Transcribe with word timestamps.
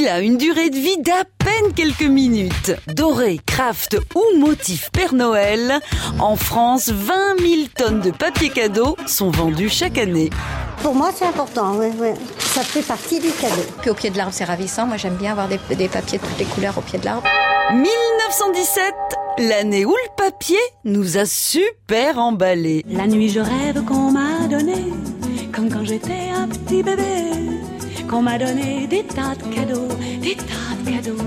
Il 0.00 0.06
a 0.06 0.20
une 0.20 0.36
durée 0.36 0.70
de 0.70 0.76
vie 0.76 0.98
d'à 0.98 1.24
peine 1.38 1.72
quelques 1.74 2.02
minutes. 2.02 2.70
Doré, 2.86 3.40
craft 3.44 3.98
ou 4.14 4.38
motif 4.38 4.90
Père 4.92 5.12
Noël, 5.12 5.80
en 6.20 6.36
France, 6.36 6.88
20 6.90 7.40
000 7.40 7.62
tonnes 7.76 8.00
de 8.00 8.12
papier 8.12 8.50
cadeau 8.50 8.96
sont 9.08 9.30
vendues 9.30 9.68
chaque 9.68 9.98
année. 9.98 10.30
Pour 10.84 10.94
moi, 10.94 11.10
c'est 11.12 11.24
important, 11.24 11.74
oui, 11.78 11.88
oui. 11.98 12.10
Ça 12.38 12.60
fait 12.62 12.82
partie 12.82 13.18
du 13.18 13.30
cadeau. 13.32 13.62
Puis 13.80 13.90
au 13.90 13.94
pied 13.94 14.10
de 14.10 14.16
l'arbre, 14.16 14.32
c'est 14.32 14.44
ravissant. 14.44 14.86
Moi, 14.86 14.98
j'aime 14.98 15.16
bien 15.16 15.32
avoir 15.32 15.48
des, 15.48 15.58
des 15.74 15.88
papiers 15.88 16.18
de 16.18 16.22
toutes 16.22 16.38
les 16.38 16.44
couleurs 16.44 16.78
au 16.78 16.82
pied 16.82 17.00
de 17.00 17.04
l'arbre. 17.04 17.24
1917, 17.72 18.94
l'année 19.38 19.84
où 19.84 19.90
le 19.90 20.16
papier 20.16 20.60
nous 20.84 21.18
a 21.18 21.24
super 21.26 22.18
emballés. 22.18 22.84
La 22.88 23.08
nuit, 23.08 23.30
je 23.30 23.40
rêve 23.40 23.84
qu'on 23.84 24.12
m'a 24.12 24.46
donné, 24.48 24.92
comme 25.52 25.68
quand 25.68 25.84
j'étais 25.84 26.30
un 26.32 26.46
petit 26.46 26.84
bébé, 26.84 27.17
qu'on 28.08 28.22
m'a 28.22 28.38
donné 28.38 28.86
des 28.86 29.04
tas 29.04 29.34
de 29.34 29.54
cadeaux, 29.54 29.88
des 30.20 30.36
tas 30.36 30.74
de 30.84 30.90
cadeaux. 30.90 31.22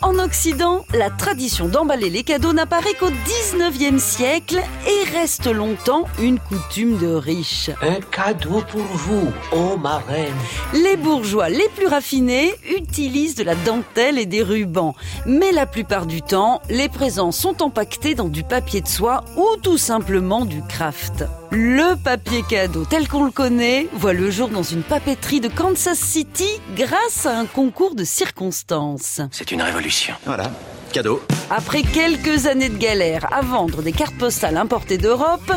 En 0.00 0.18
Occident, 0.18 0.84
la 0.92 1.08
tradition 1.10 1.66
d'emballer 1.66 2.10
les 2.10 2.22
cadeaux 2.22 2.52
n'apparaît 2.52 2.92
qu'au 2.92 3.08
19e 3.08 3.98
siècle 3.98 4.60
et 4.86 5.10
reste 5.16 5.46
longtemps 5.46 6.04
une 6.20 6.38
coutume 6.38 6.98
de 6.98 7.08
riches. 7.08 7.70
Un 7.80 8.00
cadeau 8.12 8.62
pour 8.70 8.82
vous, 8.82 9.32
ô 9.52 9.76
ma 9.78 9.98
reine. 9.98 10.34
Les 10.74 10.96
bourgeois 10.96 11.48
les 11.48 11.68
plus 11.74 11.86
raffinés 11.86 12.52
utilisent 12.76 13.34
de 13.34 13.44
la 13.44 13.54
dentelle 13.54 14.18
et 14.18 14.26
des 14.26 14.42
rubans. 14.42 14.94
Mais 15.24 15.52
la 15.52 15.64
plupart 15.64 16.04
du 16.04 16.20
temps, 16.20 16.60
les 16.68 16.90
présents 16.90 17.32
sont 17.32 17.62
empaquetés 17.62 18.14
dans 18.14 18.28
du 18.28 18.44
papier 18.44 18.82
de 18.82 18.88
soie 18.88 19.24
ou 19.36 19.56
tout 19.62 19.78
simplement 19.78 20.44
du 20.44 20.60
craft. 20.62 21.24
Le 21.56 21.94
papier 21.94 22.42
cadeau 22.42 22.84
tel 22.84 23.06
qu'on 23.06 23.22
le 23.22 23.30
connaît 23.30 23.86
voit 23.92 24.12
le 24.12 24.28
jour 24.28 24.48
dans 24.48 24.64
une 24.64 24.82
papeterie 24.82 25.40
de 25.40 25.46
Kansas 25.46 26.00
City 26.00 26.48
grâce 26.74 27.26
à 27.26 27.38
un 27.38 27.46
concours 27.46 27.94
de 27.94 28.02
circonstances. 28.02 29.20
C'est 29.30 29.52
une 29.52 29.62
révolution. 29.62 30.16
Voilà, 30.26 30.50
cadeau. 30.92 31.22
Après 31.50 31.82
quelques 31.82 32.46
années 32.46 32.70
de 32.70 32.76
galère 32.76 33.32
à 33.32 33.42
vendre 33.42 33.82
des 33.82 33.92
cartes 33.92 34.16
postales 34.16 34.56
importées 34.56 34.98
d'Europe, 34.98 35.52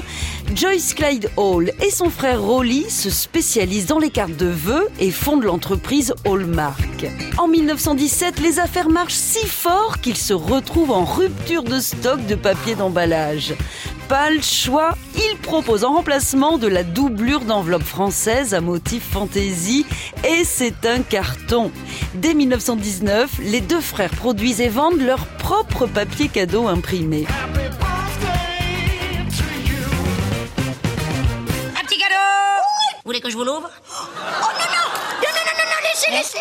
Joyce 0.54 0.94
Clyde 0.94 1.32
Hall 1.36 1.72
et 1.84 1.90
son 1.90 2.12
frère 2.12 2.44
Rolly 2.44 2.88
se 2.92 3.10
spécialisent 3.10 3.88
dans 3.88 3.98
les 3.98 4.12
cartes 4.12 4.38
de 4.38 4.46
vœux 4.46 4.90
et 5.00 5.10
fondent 5.10 5.46
l'entreprise 5.46 6.14
Hallmark. 6.26 7.08
En 7.40 7.48
1917, 7.48 8.40
les 8.40 8.60
affaires 8.60 8.90
marchent 8.90 9.16
si 9.16 9.48
fort 9.48 10.00
qu'ils 10.00 10.18
se 10.18 10.34
retrouvent 10.34 10.92
en 10.92 11.06
rupture 11.06 11.64
de 11.64 11.80
stock 11.80 12.24
de 12.28 12.36
papier 12.36 12.76
d'emballage. 12.76 13.56
Pas 14.08 14.30
le 14.30 14.42
choix, 14.42 14.94
ils 15.16 15.38
proposent 15.38 15.84
en 15.84 15.94
remplacement 15.94 16.58
de 16.58 16.68
la 16.68 16.84
doublure 16.84 17.42
d'enveloppe 17.42 17.84
française 17.84 18.54
à 18.54 18.62
motif 18.62 19.04
fantaisie 19.12 19.86
et 20.24 20.46
c'est 20.46 20.86
un 20.86 21.02
carton. 21.02 21.74
Dès 22.14 22.34
1919, 22.34 23.32
les 23.40 23.60
deux 23.60 23.82
frères 23.82 24.12
produisent 24.12 24.62
et 24.62 24.70
vendent 24.70 25.02
leur 25.02 25.26
propre 25.26 25.88
papier 25.88 26.30
cadeau 26.30 26.70
imprimé. 26.70 27.28
Un 31.76 31.84
petit 31.84 31.98
cadeau 31.98 32.16
Vous 32.96 33.02
voulez 33.04 33.20
que 33.20 33.30
je 33.30 33.36
vous 33.36 33.44
l'ouvre 33.44 33.70
Oh 33.70 33.94
non, 33.94 34.68
non 34.72 34.88
Non, 35.22 35.32
non, 35.34 35.44
non, 35.46 35.54
non, 35.58 35.66
non, 35.66 35.82
laissez, 35.84 36.12
laissez 36.12 36.40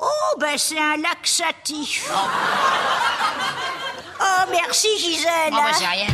Oh, 0.00 0.38
ben 0.40 0.58
c'est 0.58 0.78
un 0.80 0.96
laxatif 0.96 2.10
Oh, 4.20 4.50
merci 4.50 4.88
Gisèle 4.98 5.50
Bon, 5.50 5.58
bah, 5.58 5.70
c'est 5.72 5.86
rien. 5.86 6.08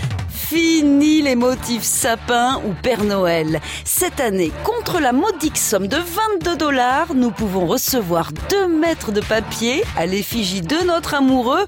Fini 0.53 1.23
les 1.23 1.35
motifs 1.35 1.83
sapin 1.83 2.61
ou 2.67 2.75
Père 2.83 3.05
Noël. 3.05 3.63
Cette 3.87 4.21
année, 4.21 4.53
contre 4.65 5.01
la 5.01 5.15
modique 5.15 5.57
somme 5.57 5.89
de 5.89 5.97
22 5.97 6.57
dollars, 6.59 7.15
nous 7.15 7.31
pouvons 7.31 7.65
recevoir 7.65 8.33
2 8.51 8.69
mètres 8.69 9.13
de 9.13 9.23
papier 9.23 9.83
à 9.97 10.05
l'effigie 10.05 10.61
de 10.61 10.77
notre 10.87 11.15
amoureux 11.15 11.65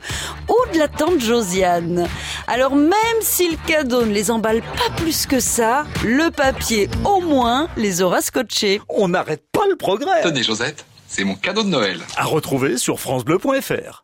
ou 0.51 0.75
de 0.75 0.79
la 0.79 0.89
tante 0.89 1.19
Josiane. 1.19 2.07
Alors 2.47 2.77
même 2.77 3.21
si 3.23 3.53
le 3.53 3.57
cadeau 3.67 4.05
ne 4.05 4.13
les 4.13 4.31
emballe 4.31 4.61
pas 4.61 4.95
plus 4.99 5.25
que 5.25 5.41
ça, 5.41 5.85
le 6.05 6.31
papier 6.31 6.91
au 7.07 7.23
moins 7.23 7.69
les 7.79 8.03
aura 8.03 8.21
scotchés. 8.21 8.83
On 8.91 9.09
n'arrête 9.09 9.45
pas 9.51 9.67
le 9.67 9.77
progrès. 9.77 10.21
Tenez 10.23 10.43
Josette, 10.43 10.85
c'est 11.09 11.25
mon 11.25 11.37
cadeau 11.37 11.63
de 11.63 11.69
Noël. 11.69 12.03
À 12.19 12.25
retrouver 12.25 12.77
sur 12.77 13.01
francebleu.fr. 13.01 14.04